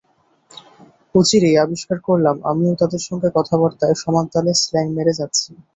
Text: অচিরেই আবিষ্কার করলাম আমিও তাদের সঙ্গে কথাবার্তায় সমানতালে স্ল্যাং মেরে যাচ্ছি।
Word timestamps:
অচিরেই 1.15 1.61
আবিষ্কার 1.65 1.97
করলাম 2.07 2.35
আমিও 2.51 2.73
তাদের 2.81 3.01
সঙ্গে 3.07 3.29
কথাবার্তায় 3.37 3.95
সমানতালে 4.03 4.51
স্ল্যাং 4.61 4.85
মেরে 4.97 5.13
যাচ্ছি। 5.19 5.49